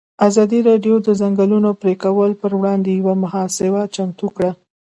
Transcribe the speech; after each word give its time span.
ازادي 0.27 0.59
راډیو 0.69 0.95
د 1.01 1.03
د 1.07 1.09
ځنګلونو 1.21 1.69
پرېکول 1.81 2.31
پر 2.41 2.51
وړاندې 2.59 2.89
یوه 2.99 3.13
مباحثه 3.21 3.81
چمتو 3.95 4.27
کړې. 4.35 4.51